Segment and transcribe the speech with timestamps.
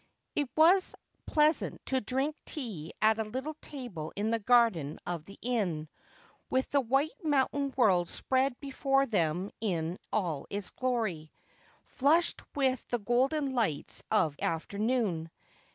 [0.33, 0.95] It was
[1.27, 5.89] pleasant to drink tea at a little table in the garden of the inn,
[6.49, 11.31] with the white mountain world spread before them in all its glory,
[11.85, 15.29] flushed with the golden lights of afternoon.